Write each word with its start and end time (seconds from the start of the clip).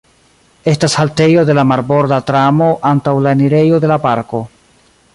Estas 0.71 0.95
haltejo 1.01 1.43
de 1.49 1.55
la 1.59 1.67
marborda 1.73 2.19
tramo 2.31 2.71
antaŭ 2.95 3.15
la 3.27 3.35
enirejo 3.39 3.83
de 3.85 3.93
la 3.95 4.03
parko. 4.11 4.43